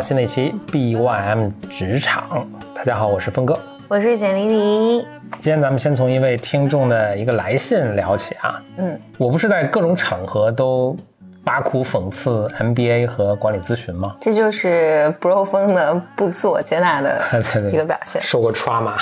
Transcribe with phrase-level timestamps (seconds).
[0.00, 2.46] 新的一期 BYM 职场。
[2.74, 3.58] 大家好，我是峰哥，
[3.88, 5.06] 我是简黎黎。
[5.40, 8.62] 今天咱们先从一位听众的一个来信聊起啊。
[8.76, 10.96] 嗯，我不是在各种场合都
[11.44, 14.14] 挖苦讽刺 MBA 和管理咨询吗？
[14.20, 17.20] 这就是 Bro 风的不自我接纳的
[17.72, 18.22] 一个表现。
[18.22, 18.94] 受过 trauma。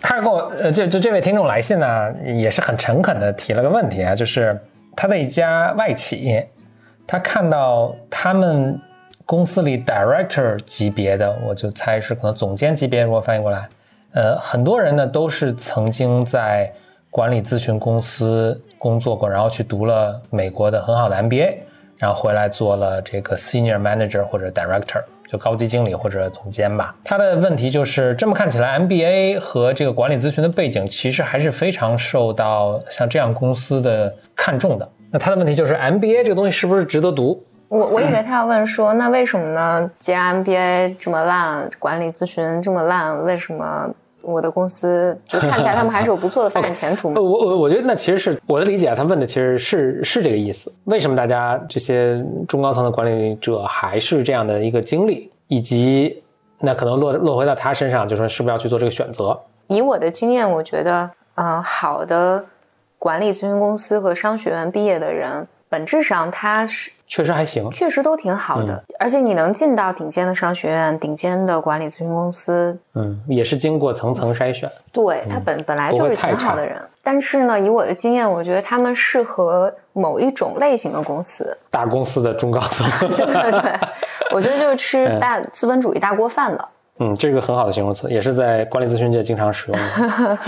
[0.00, 4.58] 他给我呃，就就这位听众来信呢，也是很诚恳的提了个问题啊，就是
[4.96, 6.42] 他在一家外企，
[7.06, 8.80] 他看到他们。
[9.30, 13.04] 公司里 director 级别的，我就猜是可能总监级别。
[13.04, 13.68] 如果翻译过来，
[14.12, 16.68] 呃，很多人呢都是曾经在
[17.10, 21.58] 管理咨询公司工作过，然后去读了美国的很好的 MBA，
[21.96, 26.92] 然后回来做了这个 senior manager 或者 director，就高级经理或者总监吧。
[27.04, 34.88] 他的问题就是这么看起来，MBA 和这个管理咨询的背景其实还是非常受到像这样公司的看重的。
[35.12, 37.40] 那他的问题就是 MBA 这个东西是不是值得读？
[37.70, 39.90] 我我以为他要问说，那为什么呢？
[39.98, 43.88] 既然 MBA 这么烂，管理咨询这么烂，为什么
[44.22, 47.14] 我的公司就看起来他们还是有不错的发展前途？
[47.16, 50.72] 我我我觉得那其实是我的理解，他问的其实是是这个意思。
[50.84, 56.20] 为什么大家这些中高层的管理者还是这样的一个经历，以及
[56.58, 59.38] 那可能落落回到他身上，就说是不是要去做这个选择？
[59.68, 62.44] 以我的经验，我觉得，嗯，好的
[62.98, 65.46] 管理咨询公司和商学院毕业的人。
[65.70, 68.84] 本质上，它是确实还行，确实都挺好的。
[68.98, 74.70] 而且你能进到顶尖的商学院、顶尖的管理咨询公司，嗯，也是经过层层筛选。
[74.92, 83.08] 对他本本来就是挺好的人，但是呢，以我的经验，我觉得他们适合某一种类型的公司，大公司的中高层。
[83.08, 83.80] 对对对，
[84.34, 86.58] 我觉得就是吃大资本主义大锅饭的。
[86.58, 86.68] 嗯，
[87.18, 90.38] 这个很好的形容词，也是在管理咨询界经常使用的。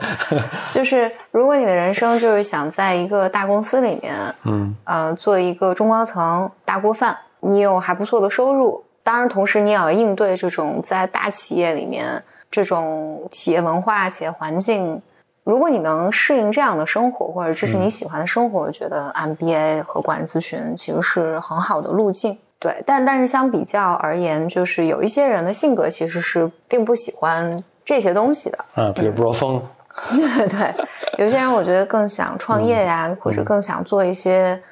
[0.72, 4.14] 就是如果你的人生就是想在一个大公司里面，
[4.44, 15.00] 嗯，呃，做一个中高层大锅饭，你有还不错的收入，当然同时你也要应对这种在大企业里面这种企业文化、企业环境。
[15.44, 22.36] 如果你能适应这样的生活，或者这是你喜欢的生活，我觉得 MBA 和管理咨询其实是很好的路径。
[22.60, 28.58] 对，但但是相比较而言，就是有一些人的性格其实是并不喜欢这些东西的。
[28.76, 29.60] 嗯，比如说风。
[30.10, 30.74] 对，
[31.16, 34.62] 有些人我觉得更想创业呀，或者更想做一些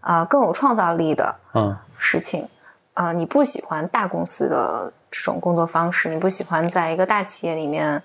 [0.00, 2.46] 啊更有创造力的嗯事情。
[2.94, 8.02] 啊，你不喜欢大公司的这种工作方式，你不喜欢在一个大企业里面，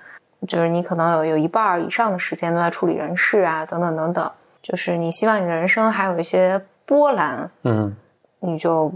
[0.47, 4.31] 就是你可能有有一半以上的时间都在处理人事啊，等等等等。
[4.61, 7.95] 就是你希望你的人生还有一些波澜，嗯，
[8.39, 8.93] 你就。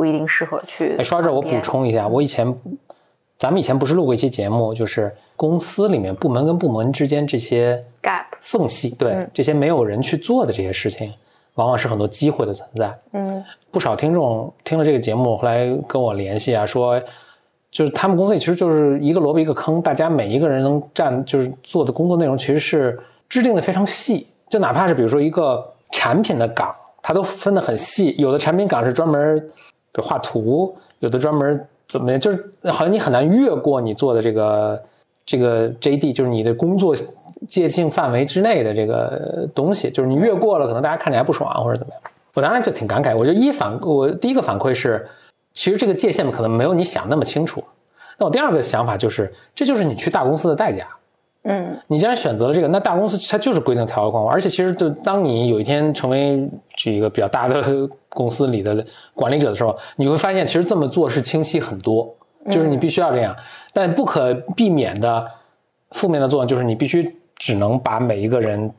[0.00, 0.96] 不一定适合去。
[0.96, 2.50] 哎，说到这，我补充一下，我以前，
[3.36, 11.12] 咱们以前不是录过一期节目，就是公司里面部门跟部门之间这些 gap 缝隙，对这些没有人去做的这些事情，
[11.56, 12.98] 往往是很多机会的存在。
[13.12, 16.98] 嗯，不少听众听了这个节目，后来跟我联系啊，说
[17.70, 29.46] 就是他们公司里其实就是一个萝卜一个坑，大家每一个人能占就是做的工作内容其实是制定的非常细，就哪怕是比如说一个产品的岗，它都分得很细，有的产品岗是专门。
[29.92, 34.82] 比如画图，有的专门怎么样，就是好像你很难越过你做的这个
[35.26, 36.94] 这个 JD，就是你的工作
[37.48, 42.02] 界限范围之内的这个东西，就是你越过了，可能大家看起来不爽或者怎么样。
[42.34, 45.08] 我当然就挺感慨，我觉得一反我第一个反馈是，
[45.52, 47.62] 其实这个界限可能没有你想那么清楚。
[48.18, 50.86] 那我第二个想法就是，这就是你去大公司的代价。
[51.42, 56.46] 嗯，你既然选择了这个，那大公司它就是规定条条框框，而且其实就当你有一天成为
[56.76, 58.84] 这一个比较大的 公司里的
[59.14, 62.14] 管理者的时候，你会发现其实这么做是清晰很多，
[62.50, 63.34] 就是你必须要这样，
[63.72, 65.26] 但不可避免的
[65.92, 68.70] 负面的作用就是你必须只能把每一个人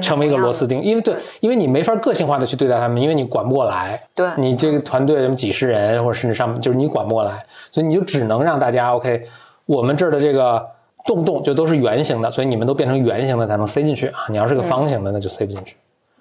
[0.00, 9.24] 成为一个螺丝钉，因为对，因为你没法个性化的去对待他们，因为你管不过来，对，你这个团队什么几十人或者甚至上就是你管不过来，所以你就只能让大家 OK，
[9.66, 10.66] 我们这儿的这个。
[11.04, 14.26] 洞洞就都是圆形的，所以你们都变成圆形的才能塞进去啊！
[14.28, 15.76] 你要是个方形的，那就塞不进去。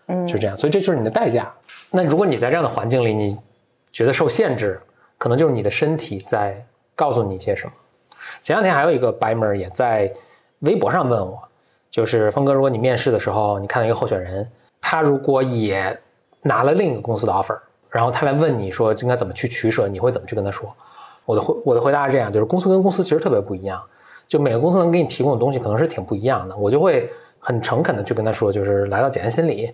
[0.07, 1.51] 嗯，就这样，所以这就是你的代价。
[1.91, 3.37] 那如果你在这样的环境里，你
[3.91, 4.81] 觉得受限制，
[5.17, 7.71] 可能就是你的身体在告诉你一些什么。
[8.41, 10.11] 前两天还有一个白门也在
[10.59, 11.39] 微博上问我，
[11.89, 14.49] 就是峰哥，如果你面试的时候，你看到一个候选人，
[14.81, 15.95] 他如果也
[16.41, 17.57] 拿了另一个公司的 offer，
[17.89, 20.73] 然后他来问你说应该怎么去取舍，你会怎么去跟他说？
[21.25, 23.81] 我的回我的回答是这样，就是公司跟公司其实特别不一样。
[24.31, 29.69] 就每个公司能给你提供的东西可能是挺不一样的，我就会很诚恳的去跟他说，就是来到简单心理，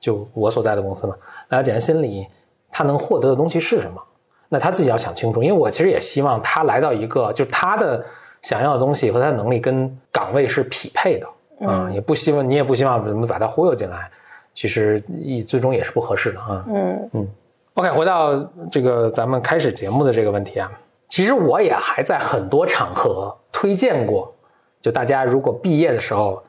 [0.00, 1.14] 就我所在的公司嘛，
[1.48, 2.26] 来到简单心理，
[2.70, 4.02] 他能获得的东西是什么？
[4.48, 8.02] 那他自己要想清楚，因为我其实也希望他来到一个，就是他的
[8.40, 11.26] 想要的东西和他的能力跟岗位是匹配的，
[11.60, 14.10] 嗯，也不希望你也不希望怎么把他忽悠进来，
[14.54, 14.98] 其实
[15.46, 17.28] 最终也是不合适的啊，嗯嗯。
[17.74, 20.72] OK，回到这个咱们开始节目的这个问题啊，
[21.10, 24.32] 其实我也还在很多场合推荐过，
[24.80, 26.42] 就大家如果毕业的时候，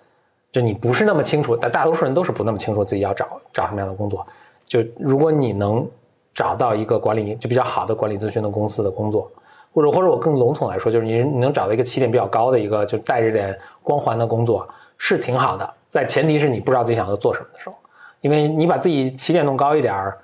[0.52, 4.26] 就你不是那么清楚，但大多数人都是不那么清楚自己要找找什么样的工作，
[4.66, 5.88] 就如果你能
[6.34, 9.32] 找到一个管理就比较好的管理咨询的公司的工作，
[9.74, 14.68] 或者或者我更笼统来说，就是你你能找到一个起点比较高的一个就带着点光环的工作，
[14.98, 17.76] 是挺好的，在前提是你不知道自己想要做什么的时候，
[18.22, 20.18] 因为你把自己起点弄高一点儿。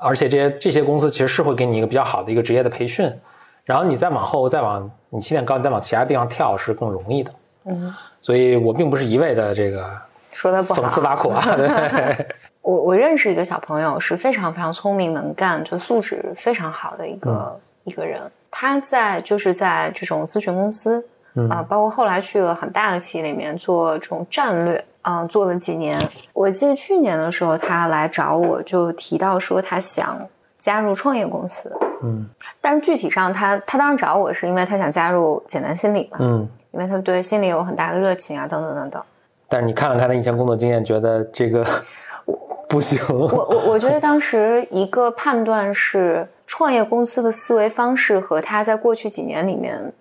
[0.00, 3.12] 而且这些这些公司其实是会给你一个比较好的一个职业的培训，
[3.64, 7.32] 然后你再往后再往你起点高，你再往其他地方跳是更容易的。
[7.64, 9.90] 嗯，所以我并不是一味的这个
[10.32, 11.42] 说他不好，讽刺挖苦啊。
[11.56, 12.26] 对
[12.62, 18.20] 我我认识一个小朋友是非常非常聪明能干，就素质非常好的一个一个人。
[18.50, 21.04] 他在就是在这种咨询公司
[21.50, 24.84] 啊，包括后来去了很大的企业里面做这种战略。
[25.02, 25.98] 嗯，做了几年。
[26.34, 30.20] 我记得去年的时候，他来找我，就提到说他想
[30.58, 31.74] 加入创业公司。
[32.02, 32.28] 嗯，
[32.60, 36.18] 但是具体上，他他当时找我是因为他想加入简单心理嘛。
[36.20, 39.02] 嗯，因为他对心理有很大的热情啊，等等等等。
[39.48, 41.64] 但是你看了看他以前工作经验，觉得这个
[42.68, 42.98] 不行。
[43.08, 49.92] 我我我觉得当时一个判断是，创业公司的思维方式和他在过去几年里面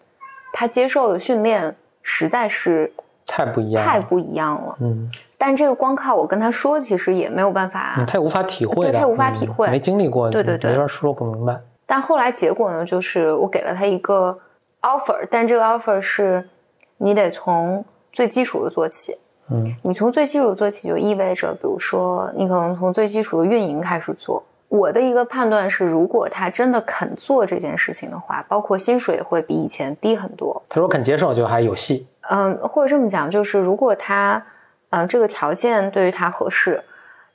[0.51, 2.91] 他接受的训练实在是。
[3.27, 4.75] 太不一样，太不一样了。
[4.79, 11.59] 嗯，但这个光靠我跟他说，其实也没有办法，他也无法体会，对他也无法体会，没经历过，对对对，没法说不明白。
[11.85, 14.39] 但后来结果呢，就是我给了他一个
[14.81, 16.49] offer，但这个 offer 是
[16.97, 19.13] 你得从最基础的做起。
[19.49, 24.43] 嗯，你从最基础做起，就意味着，比如说，你可能从最基础的运营开始做。
[24.69, 30.61] 我的一个判断是，如果他真的肯做这件事情的话，包括薪水会比以前低很多。
[30.67, 32.07] 他说肯接受，就还有戏。
[32.29, 34.43] 嗯，或者这么讲，就是如果他，
[34.89, 36.83] 嗯，这个条件对于他合适，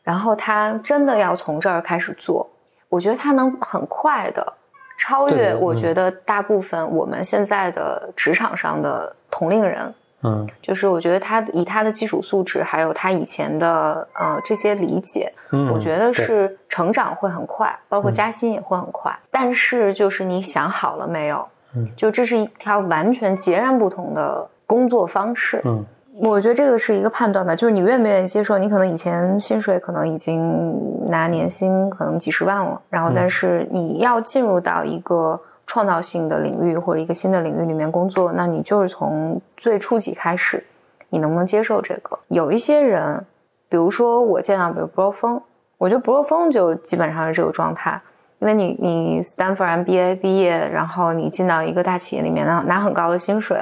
[0.03, 2.51] 然后他真的要从这儿开始做，
[2.91, 4.53] 我觉得他能很快的
[4.99, 19.13] 超越，我觉得大部分我们现在的职场上的同龄人，嗯，就是我觉得他以他的基础素质，还有他以前的呃这些理解，嗯，我觉得是成长会很快，包括加薪也会很快。
[19.31, 21.47] 但是就是你想好了没有？
[21.75, 24.49] 嗯，就这是一条完全截然不同的。
[24.65, 25.85] 工作方式，嗯，
[26.15, 28.57] 我觉得这个是一个判断吧，就是你愿不愿意接受。
[28.57, 35.39] 你可能以前薪水可能已经拿年薪可能几十万了，然后但是你要进入到一个
[35.73, 40.63] 创造性的领域或者一个新的领域里面工作，那你就是从最初级开始，
[41.09, 42.19] 你能不能接受这个？
[42.29, 43.25] 有一些人，
[43.71, 45.41] 比如说我见到，比如博若峰，
[45.79, 47.99] 我觉得博若峰就基本上是这个状态，
[48.41, 53.59] 因为你你 Stanford MBA 毕业，然后你进到一个大企业里面，拿拿很高的薪水。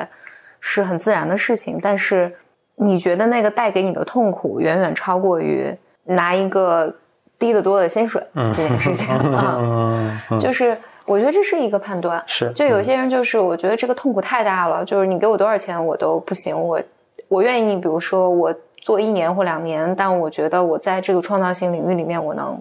[0.62, 2.30] 是很自然的事情，但是
[2.74, 5.74] 你觉得那个带给你的痛苦远远超过于
[6.04, 6.94] 拿一个
[7.38, 10.76] 低得多的薪水这件事情啊， 就是
[11.06, 12.22] 我觉得这是一个判断。
[12.26, 16.80] 是，就有些人就是我觉得这个痛苦太大了，就是你给我多少钱我都不行，我
[17.28, 22.60] 我愿意，比如说我做一年或两年，但我觉得我在这个创造性领域里面我能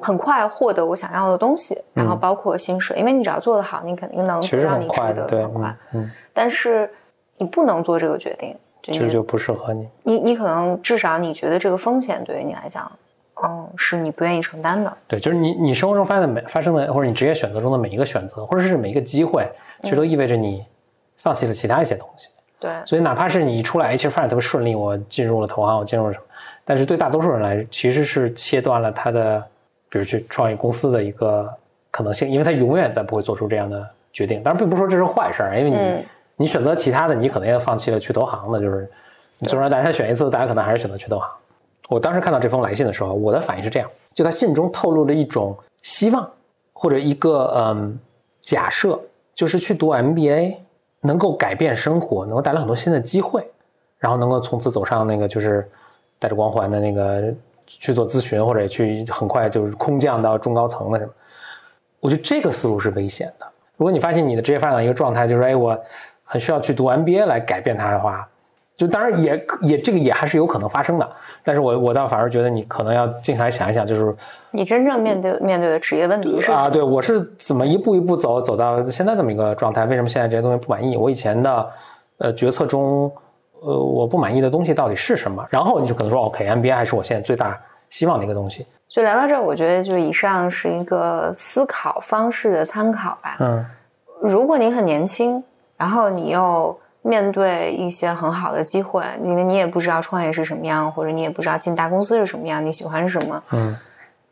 [0.00, 6.90] 很快获得我想要的东西，然后包括薪水，因为你只要做得好，你肯定能得到你值得很快，嗯，但是。
[7.38, 9.86] 你不能做这个决定，这就不适合你。
[10.04, 12.90] 你你可能至少你觉得这个风险对于你来讲，
[13.42, 14.92] 嗯，是你不愿意承担的。
[15.06, 19.46] 对，就是你你生活中发生的每发生的，或者你职业选择中的每一个选择，或者是每一个机会，
[19.82, 20.64] 其实都意味着你
[21.16, 22.28] 放弃了其他一些东西。
[22.58, 26.24] 对，所以哪怕是你一出来，其实发展特别顺利，我进入了投行，我进入了什么，
[26.64, 29.38] 但是对大多数人来，其实是切断了他的，
[29.90, 31.52] 比如去创业公司的一个
[31.90, 34.42] 可能性，因为他永远再不会做出这样的决定。
[34.42, 36.06] 当然，并不是说这是坏事儿，因为你。
[36.38, 38.86] 你选择其他的，你可能也放弃了去投行的，就是
[39.38, 41.30] 你就让大家选一次，大家可能还是选择去投行。
[41.88, 46.28] 我当时看到这封来信的时候，我的反应是这样：就他信中透露了一种希望，
[46.72, 47.98] 或者一个嗯
[48.42, 48.98] 假设，
[49.34, 50.56] 就是去读 MBA
[51.00, 53.46] 能够改变生活，能够带来很多新的机会，
[53.98, 55.68] 然后能够从此走上那个就是
[56.18, 57.32] 带着光环的那个
[57.66, 61.12] 去做咨询，或者去很快就是空降到中高层的什么。
[62.00, 63.46] 我觉得这个思路是危险的。
[63.76, 65.78] 如果你发现你的职业发展一个状态，就是哎我。
[66.28, 68.28] 很需要去读 MBA 来改变它的话，
[68.76, 71.10] 就当然也也这个也还是有可能发生的。
[71.42, 74.14] 但是我我倒反而觉得你可能要静下来想一想，就是
[74.50, 79.86] 你真正面对面对的职业问题是啊，对我是怎么一步一步走走到现在这么一个状态？
[79.86, 80.96] 为什么现在这些东西不满意？
[80.96, 81.70] 我以前的
[82.18, 83.10] 呃决策中，
[83.60, 85.46] 呃我不满意的东西到底是什么？
[85.48, 88.66] 然后你就可能说，OK，MBA 还是我现在最大希望的一个东西。
[88.88, 93.36] 就聊到这儿，我觉得就以上是一个思考方式的参考吧。
[93.40, 93.64] 嗯，
[94.20, 95.42] 如果你很年轻。
[95.78, 96.74] 然后你又
[97.06, 103.42] 面对一些很好的机会，因为你也不知道创业是什么样，或者你也不知道进大公司是什么样，你喜欢什么？
[103.52, 103.76] 嗯，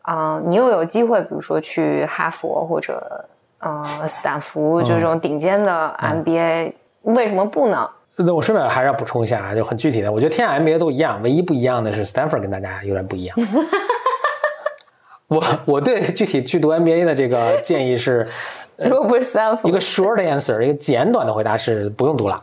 [0.02, 3.25] 啊，你又有机会，比如说去哈佛或者
[3.61, 7.88] 呃斯坦福，就这种顶尖的 MBA，为什么不呢？
[8.16, 13.37] 那我顺便还是要补充一下啊，就很具体的，我觉得天下 MBA 都一样，唯一不一样的是 Stanford 跟大家有点不一样。
[15.26, 18.28] 我我对具体去读 MBA 的这个建议是，
[18.76, 22.40] 如果不是 Stanford，一个 short answer，一个简短的回答是不用读了；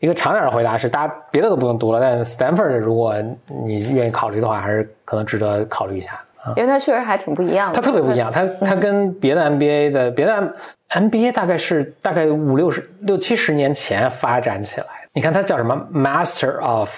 [0.00, 3.14] 一个长点的回答是大家别的都不用读了，但 Stanford 如果
[3.46, 6.20] 你愿意考虑的话，还是可能值得考虑一下。
[6.56, 10.54] 因为它确实还挺不一样的，它特别不一样，它它跟别的 MBA 的别的
[10.90, 14.86] MBA 大概是大概五六十六七十年前发展起来。
[15.12, 16.90] 你看它叫什么 Master of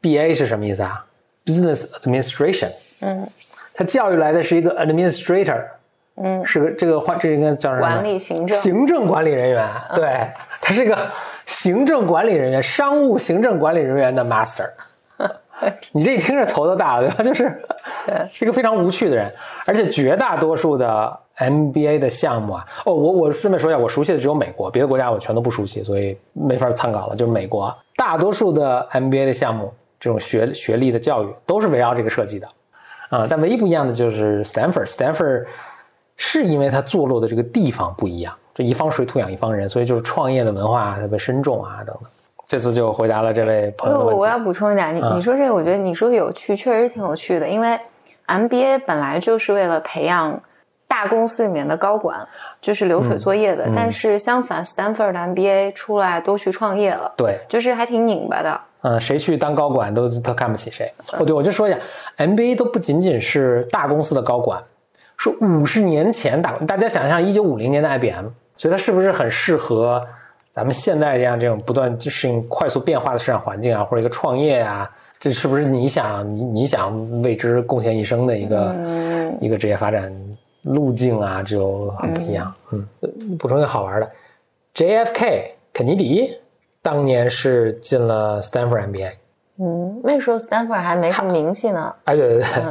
[0.00, 1.04] BA 是什么意思啊
[1.44, 2.70] ？Business Administration。
[3.00, 3.28] 嗯，
[3.74, 5.64] 它教育来的是一个 Administrator。
[6.20, 7.86] 嗯，是个这个换这应该叫什么？
[7.86, 9.68] 管理行政行政管理人员。
[9.94, 10.28] 对，
[10.60, 10.96] 他是一个
[11.60, 14.70] 行政管理人员，商务行政管理人员的 Master。
[15.90, 17.24] 你这一听着头都大了，对吧？
[17.24, 17.62] 就是，
[18.06, 19.32] 对，是一个非常无趣的人，
[19.66, 27.16] 而且绝大多数的 MBA 的项目啊，哦，我我顺便说一下，我熟悉的只有美国，别的国家我全都不熟悉，所以没法参考了。
[27.16, 32.46] 就是美国大多数的 MBA 的项目，这种学学历的教育都是围绕这个设计的，
[33.10, 35.46] 啊，但唯一不一样的就是 Stanford，Stanford
[36.16, 42.10] 是因为它坐落的这个地方不一样，这一方水土养一方人，所以就是创业的文化特别深重啊，等等。
[42.44, 44.04] 这次就回答了这位朋友。
[44.04, 47.48] 我要补充一点，你你说这个，我觉得你说有趣，确实挺有趣的。
[47.48, 47.78] 因为
[48.26, 50.42] MBA 本来就是为了培养
[50.88, 52.26] 大公司里面的高管，
[52.60, 53.70] 就是流水作业的。
[53.72, 58.60] 但是相反，Stanford 的 MBA 出来都去创业了，对，就是还挺拧巴的。
[58.80, 60.84] 嗯，谁去当高管都都看不起谁。
[61.12, 61.78] 哦，对，我就说一下
[62.16, 64.60] ，MBA 都不仅仅是大公司的高管，
[65.16, 68.26] 是五十年前大，大家想象一九五零年的 IBM，
[68.58, 70.06] 所以它是不是很适合？
[70.50, 78.74] 咱们现在这样这种不断适应快速变化的市场环境啊，或者一个创业啊，这是不是你想你你想为之贡献一生的一个
[79.40, 80.12] 一个职业发展
[80.62, 82.52] 路径啊，就很不一样。
[82.72, 82.84] 嗯，
[83.38, 84.10] 补充一个好玩的
[84.74, 86.36] ，JFK 肯尼迪
[86.82, 89.12] 当年是进了 Stanford MBA。
[89.60, 91.94] 嗯，那时候 Stanford 还没什么名气呢。
[92.04, 92.64] 哎，对对对，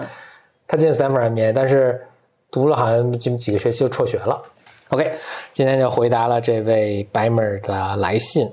[0.68, 2.06] 他进 Stanford MBA，但是
[2.52, 4.42] 读了好像几几个学期就辍学了。
[4.90, 5.12] OK，
[5.52, 8.50] 今天就回答了这位白妹儿的来信。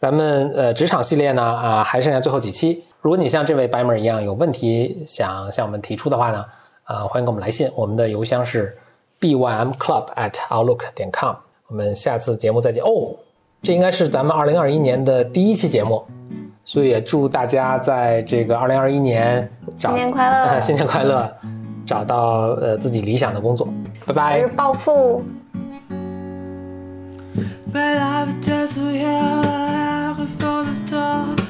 [0.00, 2.84] 咱们呃职场系列呢啊还剩下最后几期。
[3.00, 6.44] 如果你像这位白妹儿一样有问题想向我们提出的话呢，
[6.86, 7.70] 呃欢迎给我们来信。
[7.74, 8.76] 我们的邮箱是
[9.20, 11.34] bymclub at outlook 点 com。
[11.68, 12.82] 我们下次节目再见。
[12.84, 13.14] 哦，
[13.62, 16.04] 这应该是咱们二零二一年的第一期节目，
[16.64, 21.32] 所以也祝大家在这个二零二一年新年快乐， 新年快乐，
[21.86, 23.66] 找到呃自己理想的工作。
[24.06, 24.46] 拜拜。
[24.48, 25.22] 暴富。
[27.72, 30.26] But I would dazzle you every
[30.68, 31.42] of door.